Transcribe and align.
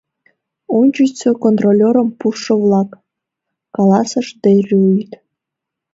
—Ончычсо 0.79 1.29
контролёрым 1.43 2.09
пуштшо-влак,— 2.19 2.89
каласыш 3.75 4.27
де 4.41 4.51
Рюйт. 4.67 5.11